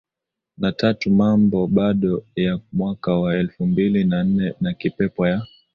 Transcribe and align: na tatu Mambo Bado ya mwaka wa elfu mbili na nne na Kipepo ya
na 0.57 0.71
tatu 0.71 1.11
Mambo 1.11 1.67
Bado 1.67 2.23
ya 2.35 2.59
mwaka 2.73 3.15
wa 3.15 3.35
elfu 3.35 3.65
mbili 3.65 4.03
na 4.03 4.23
nne 4.23 4.55
na 4.61 4.73
Kipepo 4.73 5.27
ya 5.27 5.47